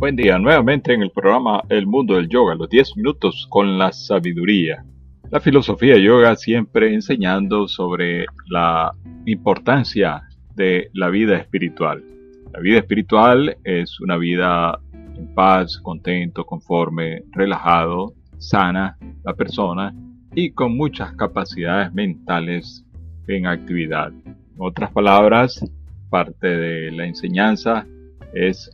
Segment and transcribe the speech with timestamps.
[0.00, 3.92] Buen día, nuevamente en el programa El Mundo del Yoga, los 10 minutos con la
[3.92, 4.82] sabiduría.
[5.30, 8.94] La filosofía yoga siempre enseñando sobre la
[9.26, 10.22] importancia
[10.54, 12.02] de la vida espiritual.
[12.50, 19.94] La vida espiritual es una vida en paz, contento, conforme, relajado, sana la persona
[20.34, 22.86] y con muchas capacidades mentales
[23.28, 24.12] en actividad.
[24.24, 25.62] En otras palabras,
[26.08, 27.86] parte de la enseñanza
[28.32, 28.70] es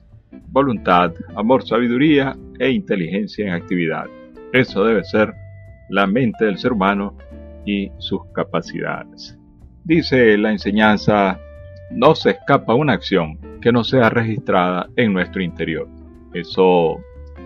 [0.48, 4.06] voluntad, amor, sabiduría e inteligencia en actividad.
[4.52, 5.34] Eso debe ser
[5.88, 7.16] la mente del ser humano
[7.64, 9.38] y sus capacidades.
[9.84, 11.38] Dice la enseñanza,
[11.90, 15.88] no se escapa una acción que no sea registrada en nuestro interior.
[16.34, 16.96] Eso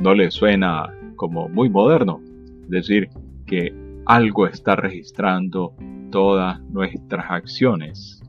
[0.01, 2.21] no le suena como muy moderno,
[2.69, 3.09] decir,
[3.47, 3.75] que
[4.07, 5.75] algo está registrando
[6.11, 8.23] todas nuestras acciones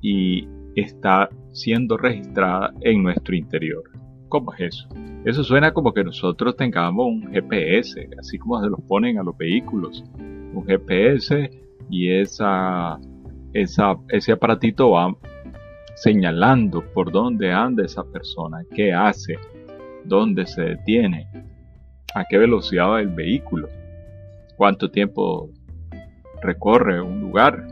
[0.00, 3.82] y está siendo registrada en nuestro interior.
[4.28, 4.88] ¿Cómo es eso?
[5.24, 9.36] Eso suena como que nosotros tengamos un GPS, así como se los ponen a los
[9.36, 10.04] vehículos.
[10.18, 11.50] Un GPS
[11.90, 12.98] y esa,
[13.52, 15.16] ese aparatito va
[15.94, 19.38] señalando por dónde anda esa persona, qué hace,
[20.04, 21.28] dónde se detiene,
[22.14, 23.68] a qué velocidad va el vehículo,
[24.56, 25.50] cuánto tiempo
[26.42, 27.66] recorre un lugar.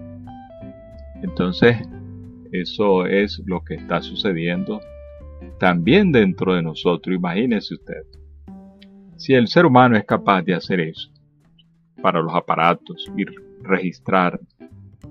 [1.22, 1.76] Entonces,
[2.52, 4.80] eso es lo que está sucediendo
[5.58, 7.14] también dentro de nosotros.
[7.14, 8.02] Imagínese usted.
[9.16, 11.10] Si el ser humano es capaz de hacer eso
[12.02, 13.24] para los aparatos y
[13.62, 14.38] registrar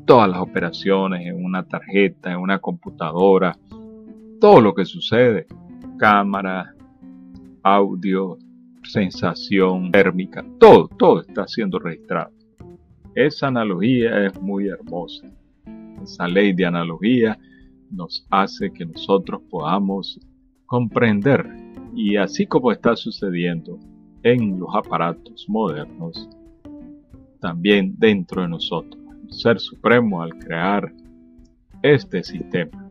[0.05, 3.57] todas las operaciones en una tarjeta, en una computadora,
[4.39, 5.47] todo lo que sucede,
[5.97, 6.73] cámara,
[7.63, 8.37] audio,
[8.83, 12.31] sensación térmica, todo, todo está siendo registrado.
[13.15, 15.27] Esa analogía es muy hermosa.
[16.03, 17.37] Esa ley de analogía
[17.93, 20.19] nos hace que nosotros podamos
[20.65, 21.45] comprender
[21.95, 23.79] y así como está sucediendo
[24.23, 26.29] en los aparatos modernos,
[27.39, 30.91] también dentro de nosotros, el Ser Supremo al crear
[31.81, 32.89] este sistema,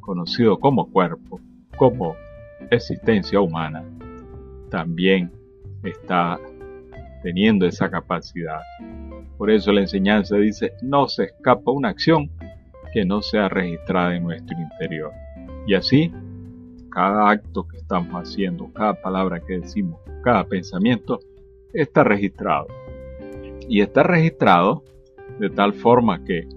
[0.00, 1.40] conocido como cuerpo,
[1.76, 2.14] como
[2.70, 3.82] existencia humana,
[4.70, 5.32] también
[5.82, 6.38] está
[7.22, 8.60] teniendo esa capacidad.
[9.38, 12.30] Por eso la enseñanza dice, no se escapa una acción
[12.92, 15.12] que no sea registrada en nuestro interior.
[15.66, 16.12] Y así,
[16.90, 21.20] cada acto que estamos haciendo, cada palabra que decimos, cada pensamiento,
[21.72, 22.66] está registrado.
[23.68, 24.82] Y está registrado
[25.38, 26.48] de tal forma que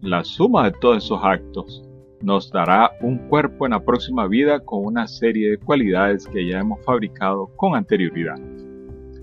[0.00, 1.82] la suma de todos esos actos
[2.20, 6.60] nos dará un cuerpo en la próxima vida con una serie de cualidades que ya
[6.60, 8.38] hemos fabricado con anterioridad.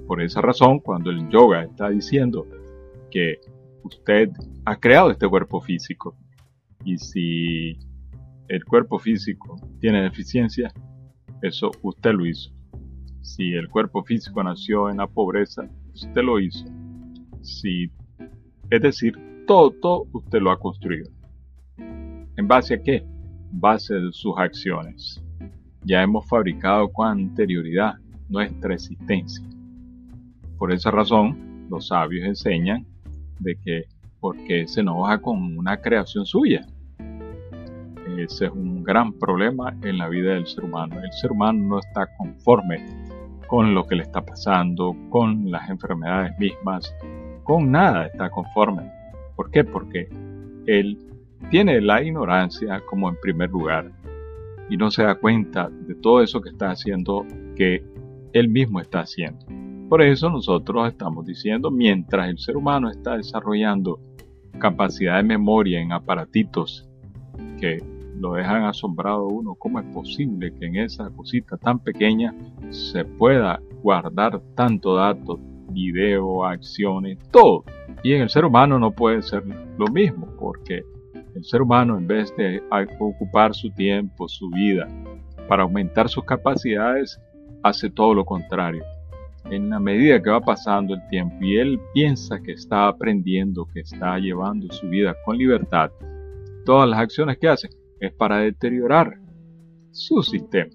[0.08, 2.46] Por esa razón, cuando el yoga está diciendo
[3.10, 3.40] que
[3.84, 4.30] usted
[4.66, 6.16] ha creado este cuerpo físico.
[6.84, 7.78] Y si
[8.48, 10.72] el cuerpo físico tiene deficiencia,
[11.42, 12.52] eso usted lo hizo.
[13.22, 16.66] Si el cuerpo físico nació en la pobreza, usted lo hizo.
[17.42, 17.92] Si,
[18.70, 21.10] es decir, todo, todo usted lo ha construido.
[21.78, 22.98] ¿En base a qué?
[22.98, 25.24] En base de sus acciones.
[25.84, 27.96] Ya hemos fabricado con anterioridad
[28.30, 29.46] nuestra existencia.
[30.58, 32.86] Por esa razón, los sabios enseñan
[33.42, 33.84] de que
[34.20, 36.66] porque se enoja con una creación suya.
[38.18, 41.02] Ese es un gran problema en la vida del ser humano.
[41.02, 42.86] El ser humano no está conforme
[43.48, 46.94] con lo que le está pasando, con las enfermedades mismas,
[47.44, 48.84] con nada está conforme.
[49.36, 49.64] ¿Por qué?
[49.64, 50.08] Porque
[50.68, 50.98] él
[51.50, 53.92] tiene la ignorancia como en primer lugar
[54.70, 57.26] y no se da cuenta de todo eso que está haciendo
[57.56, 57.84] que
[58.34, 59.46] él mismo está haciendo.
[59.92, 64.00] Por eso nosotros estamos diciendo, mientras el ser humano está desarrollando
[64.58, 66.88] capacidad de memoria en aparatitos
[67.60, 67.84] que
[68.18, 72.34] lo dejan asombrado uno, ¿cómo es posible que en esa cosita tan pequeña
[72.70, 75.42] se pueda guardar tanto datos,
[75.72, 77.66] video, acciones, todo?
[78.02, 79.44] Y en el ser humano no puede ser
[79.78, 80.84] lo mismo, porque
[81.36, 82.64] el ser humano en vez de
[82.98, 84.88] ocupar su tiempo, su vida,
[85.50, 87.20] para aumentar sus capacidades,
[87.62, 88.86] hace todo lo contrario
[89.46, 93.82] en la medida que va pasando el tiempo y él piensa que está aprendiendo, que
[93.82, 95.92] está llevando su vida con libertad,
[96.66, 99.18] todas las acciones que hace es para deteriorar
[99.92, 100.72] su sistema.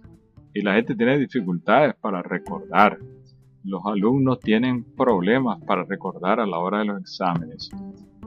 [0.54, 2.98] Y la gente tiene dificultades para recordar.
[3.64, 7.70] Los alumnos tienen problemas para recordar a la hora de los exámenes.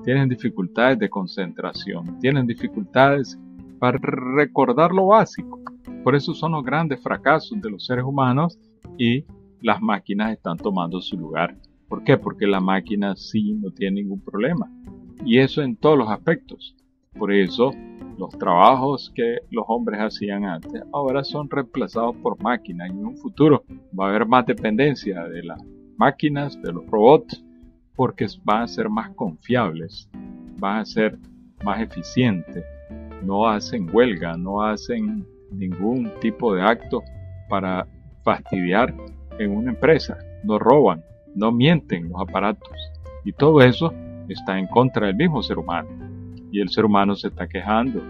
[0.04, 2.20] Tienen dificultades de concentración.
[2.20, 3.38] Tienen dificultades
[3.80, 5.60] para recordar lo básico.
[6.04, 8.58] Por eso son los grandes fracasos de los seres humanos
[8.98, 9.24] y
[9.62, 11.56] las máquinas están tomando su lugar.
[11.88, 12.18] ¿Por qué?
[12.18, 14.72] Porque la máquina sí no tiene ningún problema.
[15.26, 16.76] Y eso en todos los aspectos.
[17.18, 17.72] Por eso
[18.18, 23.18] los trabajos que los hombres hacían antes ahora son reemplazados por máquinas y en un
[23.18, 23.64] futuro
[23.98, 25.62] va a haber más dependencia de las
[25.98, 27.44] máquinas, de los robots,
[27.96, 30.10] porque van a ser más confiables,
[30.58, 31.18] van a ser
[31.64, 32.64] más eficientes,
[33.24, 37.02] no hacen huelga, no hacen ningún tipo de acto
[37.50, 37.88] para
[38.24, 38.94] fastidiar
[39.40, 41.04] en una empresa, no roban,
[41.36, 42.70] no mienten los aparatos
[43.24, 43.94] y todo eso
[44.28, 45.90] está en contra del mismo ser humano
[46.52, 48.02] y el ser humano se está quejando,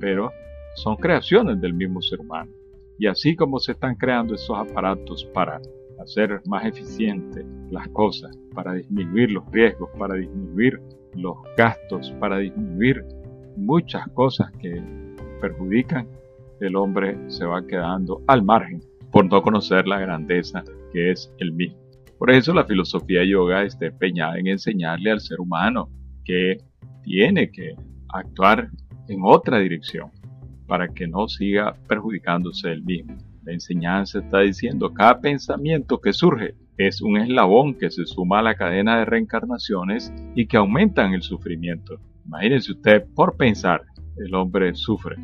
[0.00, 0.32] pero
[0.76, 2.50] son creaciones del mismo ser humano.
[2.98, 5.60] Y así como se están creando esos aparatos para
[6.00, 10.80] hacer más eficientes las cosas, para disminuir los riesgos, para disminuir
[11.14, 13.04] los gastos, para disminuir
[13.56, 14.82] muchas cosas que
[15.40, 16.06] perjudican,
[16.60, 18.80] el hombre se va quedando al margen
[19.10, 20.64] por no conocer la grandeza
[20.98, 21.78] que es el mismo.
[22.18, 25.88] Por eso la filosofía yoga está empeñada en enseñarle al ser humano
[26.24, 26.58] que
[27.04, 27.76] tiene que
[28.12, 28.68] actuar
[29.08, 30.10] en otra dirección
[30.66, 33.16] para que no siga perjudicándose él mismo.
[33.44, 38.42] La enseñanza está diciendo cada pensamiento que surge es un eslabón que se suma a
[38.42, 42.00] la cadena de reencarnaciones y que aumentan el sufrimiento.
[42.26, 43.82] Imagínense usted, por pensar,
[44.16, 45.16] el hombre sufre.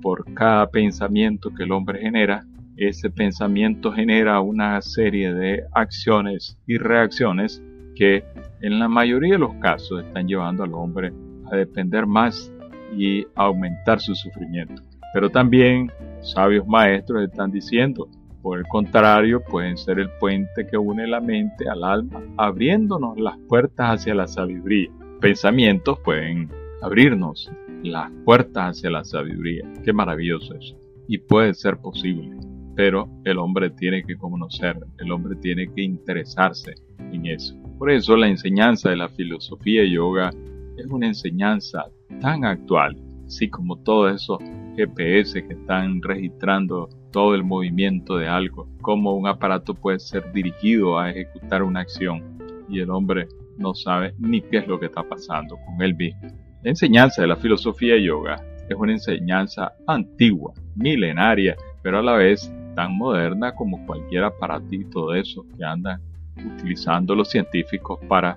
[0.00, 2.44] Por cada pensamiento que el hombre genera,
[2.78, 7.62] ese pensamiento genera una serie de acciones y reacciones
[7.96, 8.24] que
[8.60, 11.12] en la mayoría de los casos están llevando al hombre
[11.50, 12.52] a depender más
[12.96, 14.82] y a aumentar su sufrimiento.
[15.12, 15.90] Pero también
[16.20, 18.08] sabios maestros están diciendo,
[18.42, 23.36] por el contrario, pueden ser el puente que une la mente al alma, abriéndonos las
[23.48, 24.90] puertas hacia la sabiduría.
[25.20, 26.48] Pensamientos pueden
[26.80, 27.50] abrirnos
[27.82, 29.64] las puertas hacia la sabiduría.
[29.84, 30.78] Qué maravilloso eso.
[31.08, 32.47] Y puede ser posible.
[32.78, 36.76] Pero el hombre tiene que conocer, el hombre tiene que interesarse
[37.10, 37.56] en eso.
[37.76, 40.30] Por eso la enseñanza de la filosofía yoga
[40.76, 41.86] es una enseñanza
[42.20, 42.96] tan actual,
[43.26, 44.38] así como todos esos
[44.76, 51.00] GPS que están registrando todo el movimiento de algo, cómo un aparato puede ser dirigido
[51.00, 52.38] a ejecutar una acción
[52.68, 53.26] y el hombre
[53.56, 56.20] no sabe ni qué es lo que está pasando con él mismo.
[56.62, 62.52] La enseñanza de la filosofía yoga es una enseñanza antigua, milenaria, pero a la vez
[62.78, 66.00] tan moderna como cualquier aparatito de esos que andan
[66.36, 68.36] utilizando los científicos para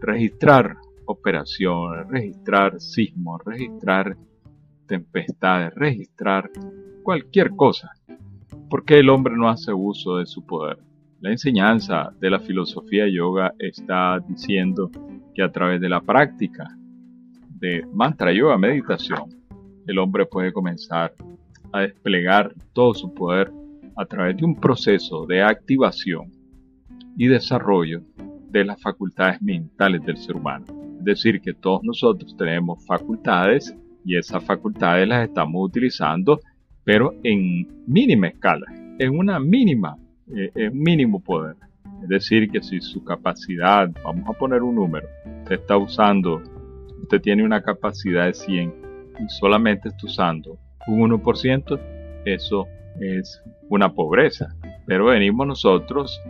[0.00, 4.16] registrar operaciones, registrar sismos, registrar
[4.86, 6.48] tempestades, registrar
[7.02, 7.90] cualquier cosa.
[8.70, 10.78] ¿Por qué el hombre no hace uso de su poder?
[11.18, 14.92] La enseñanza de la filosofía yoga está diciendo
[15.34, 16.68] que a través de la práctica
[17.48, 19.24] de mantra yoga meditación,
[19.88, 21.14] el hombre puede comenzar
[21.72, 23.52] a desplegar todo su poder
[23.96, 26.32] a través de un proceso de activación
[27.16, 28.02] y desarrollo
[28.50, 33.74] de las facultades mentales del ser humano decir que todos nosotros tenemos facultades
[34.04, 36.40] y esas facultades las estamos utilizando,
[36.84, 38.66] pero en mínima escala,
[38.98, 39.96] en una mínima,
[40.34, 41.56] eh, en mínimo poder.
[42.02, 45.08] Es decir, que si su capacidad, vamos a poner un número,
[45.42, 46.42] usted está usando,
[47.02, 48.74] usted tiene una capacidad de 100
[49.20, 51.80] y solamente está usando un 1%,
[52.24, 52.66] eso
[53.00, 54.54] es una pobreza.
[54.86, 56.20] Pero venimos nosotros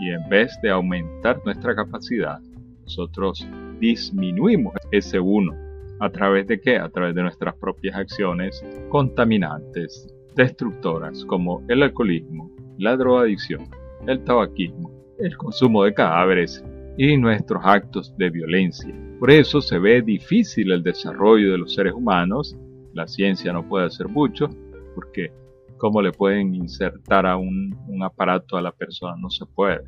[0.00, 2.38] y en vez de aumentar nuestra capacidad,
[2.82, 3.46] nosotros
[3.80, 5.54] disminuimos ese uno.
[5.98, 6.76] ¿A través de qué?
[6.76, 13.68] A través de nuestras propias acciones contaminantes, destructoras, como el alcoholismo, la drogadicción,
[14.06, 16.62] el tabaquismo, el consumo de cadáveres
[16.98, 18.94] y nuestros actos de violencia.
[19.18, 22.56] Por eso se ve difícil el desarrollo de los seres humanos.
[22.96, 24.48] La ciencia no puede hacer mucho
[24.94, 25.30] porque
[25.76, 29.16] ¿cómo le pueden insertar a un, aparato a la persona?
[29.18, 29.82] No se puede.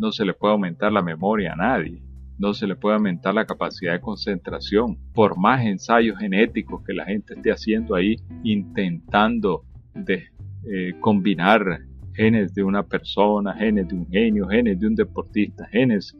[0.00, 2.02] No se le puede aumentar la memoria a nadie
[2.40, 4.96] no se le puede aumentar la capacidad de concentración.
[5.12, 9.62] Por más ensayos genéticos que la gente esté haciendo ahí, intentando
[10.06, 11.80] eh, combinar
[12.14, 16.16] genes de una persona, genes de un genio, genes de un deportista, genes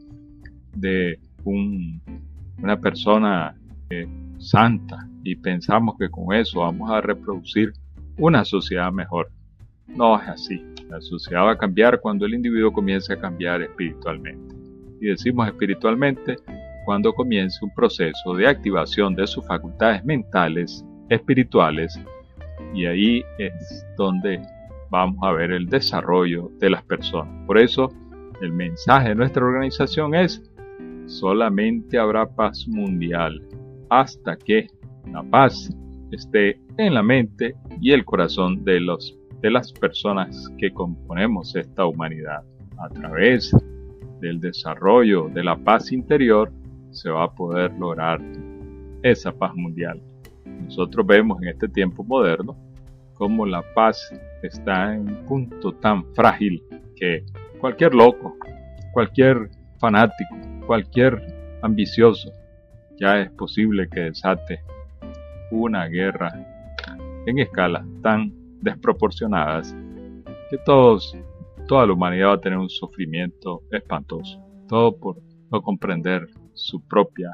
[0.75, 3.55] de una persona
[4.37, 7.73] santa y pensamos que con eso vamos a reproducir
[8.17, 9.29] una sociedad mejor.
[9.87, 10.65] No es así.
[10.89, 14.61] La sociedad va a cambiar cuando el individuo comience a cambiar espiritualmente
[15.01, 16.37] y decimos espiritualmente
[16.85, 21.99] cuando comience un proceso de activación de sus facultades mentales, espirituales,
[22.73, 24.41] y ahí es donde
[24.89, 27.45] vamos a ver el desarrollo de las personas.
[27.47, 27.91] Por eso,
[28.41, 30.41] el mensaje de nuestra organización es,
[31.07, 33.41] solamente habrá paz mundial
[33.91, 34.67] hasta que
[35.11, 35.69] la paz
[36.11, 41.85] esté en la mente y el corazón de, los, de las personas que componemos esta
[41.85, 42.41] humanidad
[42.79, 43.53] a través
[44.21, 46.53] del desarrollo de la paz interior,
[46.91, 48.21] se va a poder lograr
[49.03, 50.01] esa paz mundial.
[50.45, 52.55] Nosotros vemos en este tiempo moderno
[53.15, 54.09] cómo la paz
[54.41, 56.63] está en un punto tan frágil
[56.95, 57.25] que
[57.59, 58.37] cualquier loco,
[58.93, 61.21] cualquier fanático, cualquier
[61.61, 62.31] ambicioso,
[63.01, 64.61] ya es posible que desate
[65.49, 66.31] una guerra
[67.25, 68.31] en escalas tan
[68.61, 69.75] desproporcionadas
[70.51, 71.17] que todos,
[71.67, 74.39] toda la humanidad va a tener un sufrimiento espantoso.
[74.67, 75.17] Todo por
[75.51, 77.31] no comprender su propia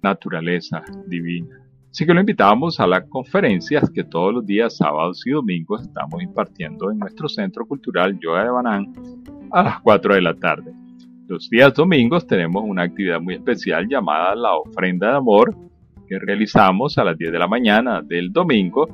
[0.00, 1.58] naturaleza divina.
[1.90, 6.22] Así que lo invitamos a las conferencias que todos los días, sábados y domingos, estamos
[6.22, 8.92] impartiendo en nuestro Centro Cultural Yoga de Banán
[9.50, 10.72] a las 4 de la tarde.
[11.30, 15.56] Los días domingos tenemos una actividad muy especial llamada la ofrenda de amor
[16.08, 18.88] que realizamos a las 10 de la mañana del domingo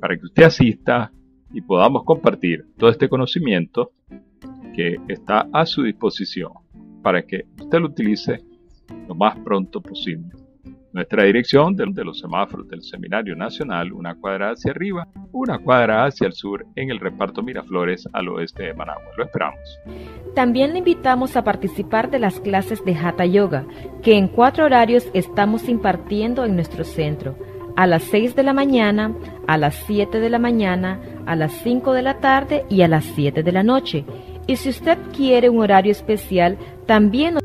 [0.00, 1.10] para que usted asista
[1.52, 3.90] y podamos compartir todo este conocimiento
[4.72, 6.52] que está a su disposición
[7.02, 8.38] para que usted lo utilice
[9.08, 10.28] lo más pronto posible.
[10.92, 16.26] Nuestra dirección de, los semáforos del Seminario Nacional, una cuadra hacia arriba, una cuadra hacia
[16.26, 19.10] el sur en el reparto Miraflores al oeste de Managua.
[19.16, 19.60] Lo esperamos.
[20.34, 23.66] También le invitamos a participar de las clases de Hatha Yoga,
[24.02, 27.36] que en cuatro horarios estamos impartiendo en nuestro centro.
[27.76, 29.14] A las 6 de la mañana,
[29.46, 33.04] a las 7 de la mañana, a las 5 de la tarde y a las
[33.04, 34.04] 7 de la noche.
[34.46, 37.36] Y si usted quiere un horario especial, también